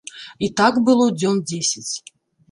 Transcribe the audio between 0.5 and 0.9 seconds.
так